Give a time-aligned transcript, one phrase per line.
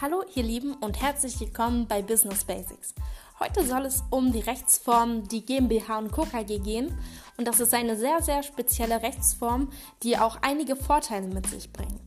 [0.00, 2.94] Hallo ihr Lieben und herzlich willkommen bei Business Basics.
[3.40, 6.22] Heute soll es um die Rechtsform die GmbH und Co.
[6.22, 6.96] KG gehen
[7.36, 9.72] und das ist eine sehr, sehr spezielle Rechtsform,
[10.04, 12.00] die auch einige Vorteile mit sich bringt.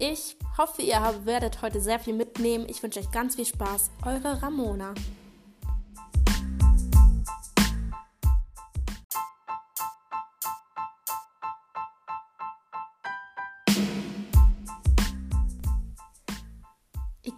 [0.00, 2.66] Ich hoffe, ihr werdet heute sehr viel mitnehmen.
[2.68, 3.92] Ich wünsche euch ganz viel Spaß.
[4.04, 4.92] Eure Ramona.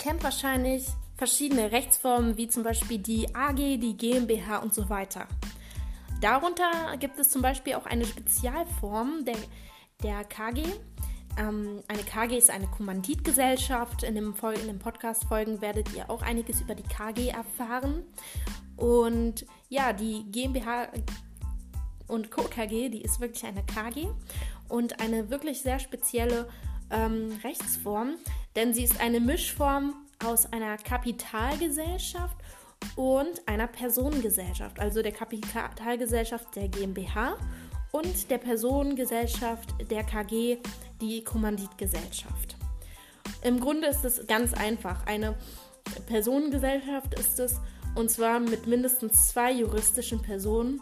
[0.01, 0.87] Kennt wahrscheinlich
[1.17, 5.29] verschiedene Rechtsformen, wie zum Beispiel die AG, die GmbH und so weiter.
[6.23, 9.37] Darunter gibt es zum Beispiel auch eine Spezialform der,
[10.03, 10.65] der KG.
[11.39, 14.03] Ähm, eine KG ist eine Kommanditgesellschaft.
[14.03, 14.35] In in
[14.67, 18.03] dem Podcast-Folgen werdet ihr auch einiges über die KG erfahren.
[18.77, 20.89] Und ja, die GmbH
[22.09, 22.43] und Co.
[22.45, 24.09] KG, die ist wirklich eine KG
[24.69, 26.49] und eine wirklich sehr spezielle
[26.91, 28.17] ähm, Rechtsform,
[28.57, 32.37] denn sie ist eine Mischform aus einer Kapitalgesellschaft
[32.97, 37.37] und einer Personengesellschaft, also der Kapitalgesellschaft der GmbH
[37.93, 40.59] und der Personengesellschaft der KG,
[41.01, 42.57] die Kommanditgesellschaft.
[43.43, 45.07] Im Grunde ist es ganz einfach.
[45.07, 45.37] Eine
[46.07, 47.61] Personengesellschaft ist es,
[47.95, 50.81] und zwar mit mindestens zwei juristischen Personen,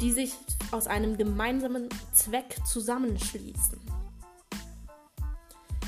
[0.00, 0.32] die sich
[0.70, 4.01] aus einem gemeinsamen Zweck zusammenschließen.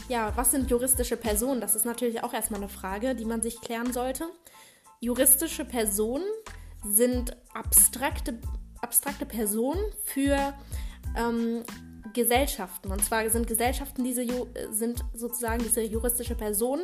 [0.08, 1.60] Ja, was sind juristische Personen?
[1.60, 4.26] Das ist natürlich auch erstmal eine Frage, die man sich klären sollte.
[5.00, 6.26] Juristische Personen
[6.86, 8.38] sind abstrakte,
[8.82, 10.52] abstrakte Personen für
[11.16, 11.64] ähm,
[12.12, 12.92] Gesellschaften.
[12.92, 14.26] Und zwar sind Gesellschaften diese
[14.70, 16.82] sind sozusagen diese juristische Personen,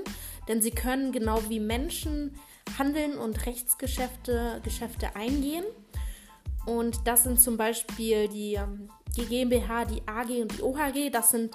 [0.48, 2.34] denn sie können genau wie Menschen
[2.78, 5.64] handeln und Rechtsgeschäfte Geschäfte eingehen.
[6.64, 11.10] Und das sind zum Beispiel die, ähm, die GmbH, die AG und die OHG.
[11.10, 11.54] Das sind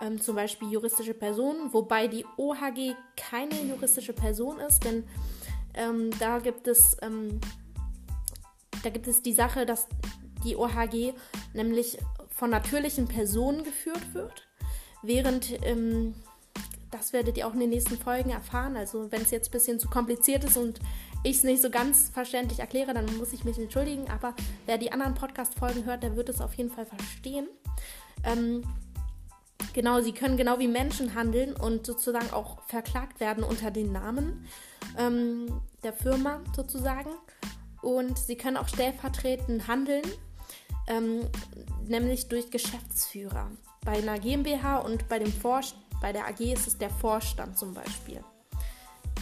[0.00, 5.04] ähm, zum Beispiel juristische Personen, wobei die OHG keine juristische Person ist, denn
[5.74, 7.40] ähm, da gibt es ähm,
[8.82, 9.88] da gibt es die Sache, dass
[10.44, 11.12] die OHG
[11.52, 11.98] nämlich
[12.30, 14.48] von natürlichen Personen geführt wird,
[15.02, 16.14] während ähm,
[16.90, 18.76] das werdet ihr auch in den nächsten Folgen erfahren.
[18.76, 20.80] Also wenn es jetzt ein bisschen zu kompliziert ist und
[21.22, 24.08] ich es nicht so ganz verständlich erkläre, dann muss ich mich entschuldigen.
[24.08, 24.34] Aber
[24.66, 27.46] wer die anderen Podcast-Folgen hört, der wird es auf jeden Fall verstehen.
[28.24, 28.64] Ähm,
[29.72, 34.46] Genau, sie können genau wie Menschen handeln und sozusagen auch verklagt werden unter den Namen
[34.98, 37.10] ähm, der Firma sozusagen.
[37.82, 40.04] Und sie können auch stellvertretend handeln,
[40.88, 41.22] ähm,
[41.86, 43.50] nämlich durch Geschäftsführer.
[43.84, 45.32] Bei einer GmbH und bei, dem
[46.00, 48.22] bei der AG ist es der Vorstand zum Beispiel.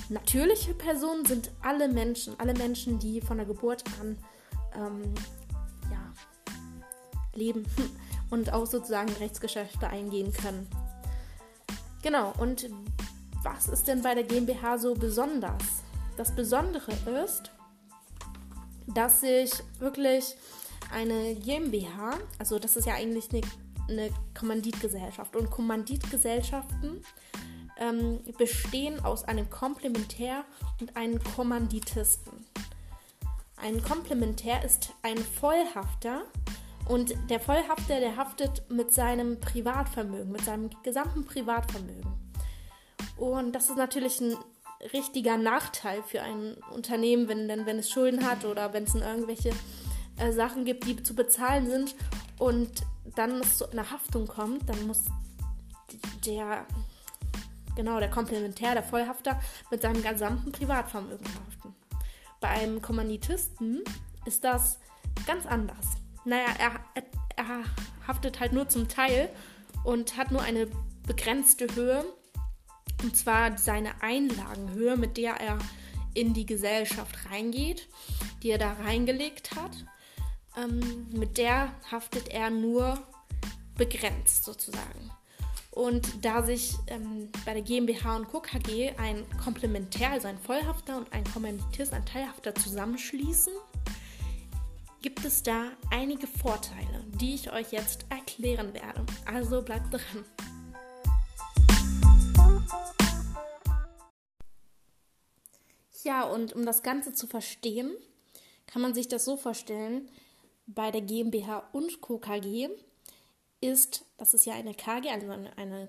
[0.09, 4.17] Natürliche Personen sind alle Menschen, alle Menschen, die von der Geburt an
[4.75, 5.15] ähm,
[5.91, 6.13] ja,
[7.35, 7.67] leben.
[8.31, 10.69] und auch sozusagen Rechtsgeschäfte eingehen können.
[12.03, 12.69] Genau, und
[13.43, 15.62] was ist denn bei der GmbH so besonders?
[16.16, 16.93] Das Besondere
[17.25, 17.50] ist,
[18.87, 20.37] dass sich wirklich
[20.93, 23.43] eine GmbH, also das ist ja eigentlich eine,
[23.88, 27.03] eine Kommanditgesellschaft und Kommanditgesellschaften
[27.78, 30.44] ähm, bestehen aus einem Komplementär
[30.81, 32.47] und einem Kommanditisten.
[33.56, 36.22] Ein Komplementär ist ein Vollhafter,
[36.88, 42.10] und der Vollhafter, der haftet mit seinem Privatvermögen, mit seinem gesamten Privatvermögen.
[43.19, 44.37] Und das ist natürlich ein
[44.94, 49.50] richtiger Nachteil für ein Unternehmen, wenn, denn, wenn es Schulden hat oder wenn es irgendwelche
[50.16, 51.94] äh, Sachen gibt, die zu bezahlen sind
[52.38, 52.71] und
[53.16, 55.05] dann es zu einer Haftung kommt, dann muss
[56.25, 56.65] der,
[57.76, 61.75] genau, der Komplementär, der Vollhafter mit seinem gesamten Privatvermögen haften.
[62.41, 63.82] Bei einem Kommanditisten
[64.25, 64.78] ist das
[65.26, 67.03] ganz anders naja, er,
[67.37, 67.65] er,
[68.06, 69.31] haftet halt nur zum Teil
[69.84, 70.69] und hat nur eine
[71.06, 72.05] begrenzte Höhe.
[73.03, 75.59] Und zwar seine Einlagenhöhe, mit der er
[76.15, 77.88] in die Gesellschaft reingeht,
[78.43, 79.72] die er da reingelegt hat.
[80.56, 82.99] Ähm, mit der haftet er nur
[83.76, 85.11] begrenzt sozusagen.
[85.70, 88.41] Und da sich ähm, bei der GmbH und Co.
[88.41, 93.53] KG ein Komplementär, also ein Vollhafter und ein Kommanditist, ein Teilhafter zusammenschließen,
[95.00, 99.06] gibt es da einige Vorteile, die ich euch jetzt erklären werde.
[99.25, 100.25] Also bleibt dran.
[106.03, 107.95] Ja, und um das Ganze zu verstehen,
[108.67, 110.09] kann man sich das so vorstellen,
[110.67, 112.19] bei der GmbH und Co.
[112.19, 112.69] KG
[113.61, 115.89] ist, das ist ja eine KG, also eine,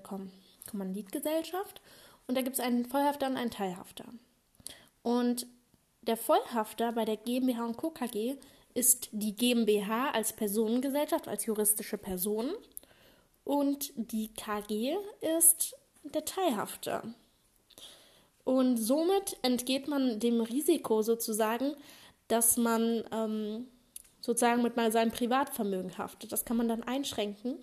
[0.68, 1.80] Kommanditgesellschaft,
[2.26, 4.04] und da gibt es einen Vollhafter und einen Teilhafter.
[5.02, 5.46] Und
[6.02, 7.90] der Vollhafter bei der GmbH und Co.
[7.90, 8.36] KG
[8.74, 12.50] ist die GmbH als Personengesellschaft, als juristische Person
[13.44, 14.96] und die KG
[15.38, 17.02] ist der Teilhafter.
[18.44, 21.74] Und somit entgeht man dem Risiko sozusagen,
[22.28, 23.66] dass man ähm,
[24.20, 26.32] sozusagen mit mal seinem Privatvermögen haftet.
[26.32, 27.56] Das kann man dann einschränken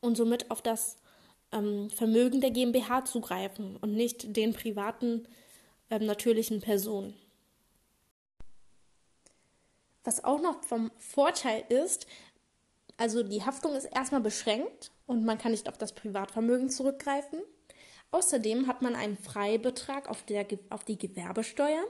[0.00, 0.96] und somit auf das
[1.52, 5.26] ähm, Vermögen der GmbH zugreifen und nicht den privaten
[5.90, 7.14] ähm, natürlichen Personen.
[10.04, 12.06] Was auch noch vom Vorteil ist,
[12.96, 17.40] also die Haftung ist erstmal beschränkt und man kann nicht auf das Privatvermögen zurückgreifen.
[18.10, 21.82] Außerdem hat man einen Freibetrag auf, der, auf die Gewerbesteuer.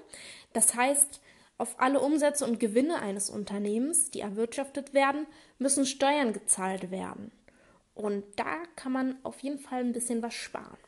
[0.55, 1.21] Das heißt,
[1.59, 5.27] auf alle Umsätze und Gewinne eines Unternehmens, die erwirtschaftet werden,
[5.59, 7.31] müssen Steuern gezahlt werden.
[7.95, 10.79] Und da kann man auf jeden Fall ein bisschen was sparen.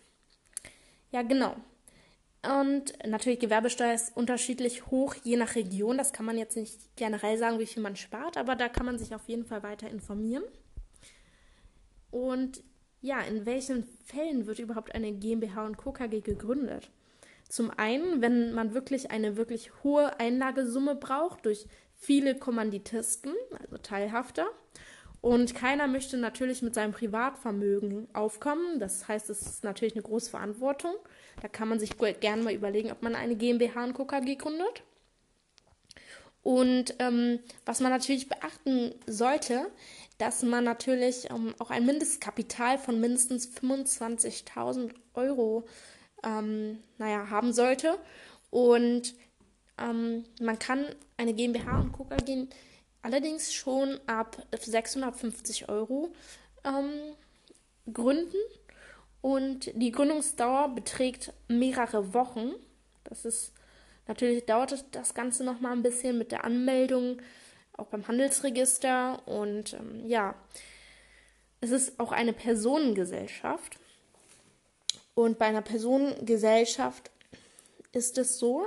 [1.12, 1.54] Ja, genau.
[2.46, 5.98] Und natürlich, Gewerbesteuer ist unterschiedlich hoch, je nach Region.
[5.98, 8.98] Das kann man jetzt nicht generell sagen, wie viel man spart, aber da kann man
[8.98, 10.44] sich auf jeden Fall weiter informieren.
[12.10, 12.62] Und
[13.00, 15.92] ja, in welchen Fällen wird überhaupt eine GmbH und Co.
[15.92, 16.90] KG gegründet?
[17.48, 24.46] Zum einen, wenn man wirklich eine wirklich hohe Einlagesumme braucht durch viele Kommanditisten, also Teilhafter.
[25.20, 28.78] Und keiner möchte natürlich mit seinem Privatvermögen aufkommen.
[28.78, 30.94] Das heißt, es ist natürlich eine große Verantwortung.
[31.42, 34.04] Da kann man sich gerne mal überlegen, ob man eine GmbH und Co.
[34.04, 34.82] KG gründet.
[36.42, 39.66] Und ähm, was man natürlich beachten sollte,
[40.18, 45.66] dass man natürlich ähm, auch ein Mindestkapital von mindestens 25.000 Euro
[46.22, 47.98] ähm, naja, haben sollte.
[48.50, 49.14] Und
[49.78, 50.86] ähm, man kann
[51.16, 52.06] eine GmbH und Co.
[53.06, 56.12] Allerdings schon ab 650 Euro
[56.64, 57.14] ähm,
[57.92, 58.36] gründen.
[59.20, 62.50] Und die Gründungsdauer beträgt mehrere Wochen.
[63.04, 63.52] Das ist
[64.08, 67.22] natürlich dauert das Ganze noch mal ein bisschen mit der Anmeldung,
[67.76, 69.22] auch beim Handelsregister.
[69.28, 70.34] Und ähm, ja,
[71.60, 73.78] es ist auch eine Personengesellschaft.
[75.14, 77.12] Und bei einer Personengesellschaft
[77.92, 78.66] ist es so,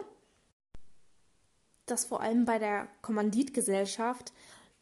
[1.92, 4.34] dass vor allem bei der Kommanditgesellschaft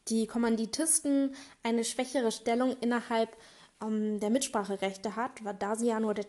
[0.08, 3.36] die Kommanditisten eine schwächere Stellung innerhalb
[3.82, 6.24] ähm, der Mitspracherechte hat, weil da sie ja nur die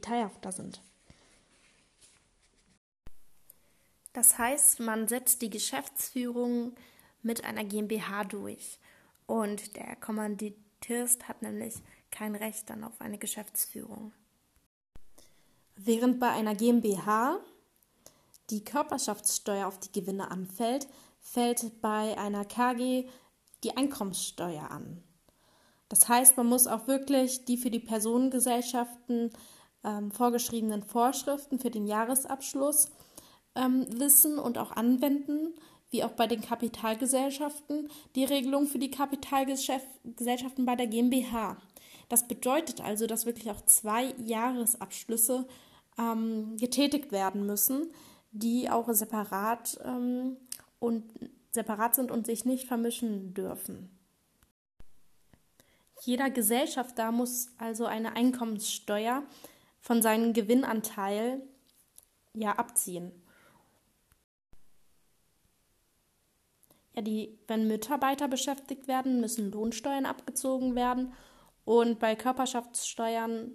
[0.00, 0.80] Teilhafter sind.
[4.12, 6.74] Das heißt, man setzt die Geschäftsführung
[7.22, 8.78] mit einer GmbH durch
[9.26, 11.74] und der Kommanditist hat nämlich
[12.10, 14.12] kein Recht dann auf eine Geschäftsführung.
[15.74, 17.40] Während bei einer GmbH
[18.50, 20.86] die Körperschaftssteuer auf die Gewinne anfällt,
[21.20, 23.06] fällt bei einer KG
[23.62, 25.02] die Einkommenssteuer an.
[25.88, 29.30] Das heißt, man muss auch wirklich die für die Personengesellschaften
[29.84, 32.90] ähm, vorgeschriebenen Vorschriften für den Jahresabschluss
[33.54, 35.54] ähm, wissen und auch anwenden,
[35.90, 41.56] wie auch bei den Kapitalgesellschaften, die Regelung für die Kapitalgesellschaften bei der GmbH.
[42.08, 45.46] Das bedeutet also, dass wirklich auch zwei Jahresabschlüsse
[45.98, 47.92] ähm, getätigt werden müssen,
[48.34, 50.36] die auch separat ähm,
[50.80, 51.04] und
[51.52, 53.96] separat sind und sich nicht vermischen dürfen.
[56.02, 59.22] Jeder Gesellschafter muss also eine Einkommenssteuer
[59.80, 61.40] von seinem Gewinnanteil
[62.34, 63.12] ja abziehen.
[66.94, 71.12] Ja, die, wenn Mitarbeiter beschäftigt werden, müssen Lohnsteuern abgezogen werden
[71.64, 73.52] und bei Körperschaftssteuern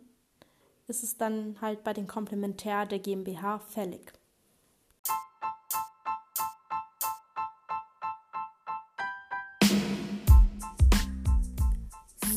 [0.88, 4.18] ist es dann halt bei den Komplementär der GmbH fällig.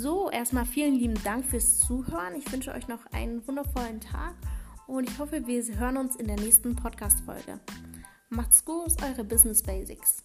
[0.02, 2.34] So, erstmal vielen lieben Dank fürs Zuhören.
[2.34, 4.34] Ich wünsche euch noch einen wundervollen Tag
[4.88, 7.60] und ich hoffe, wir hören uns in der nächsten Podcast-Folge.
[8.28, 10.24] Macht's gut, eure Business Basics.